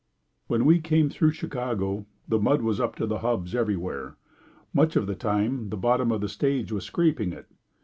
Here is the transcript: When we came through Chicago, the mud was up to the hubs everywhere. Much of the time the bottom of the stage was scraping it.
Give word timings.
When 0.47 0.65
we 0.65 0.79
came 0.81 1.11
through 1.11 1.33
Chicago, 1.33 2.07
the 2.27 2.39
mud 2.39 2.63
was 2.63 2.79
up 2.79 2.95
to 2.95 3.05
the 3.05 3.19
hubs 3.19 3.53
everywhere. 3.53 4.15
Much 4.73 4.95
of 4.95 5.05
the 5.05 5.13
time 5.13 5.69
the 5.69 5.77
bottom 5.77 6.11
of 6.11 6.21
the 6.21 6.27
stage 6.27 6.71
was 6.71 6.85
scraping 6.85 7.31
it. 7.33 7.45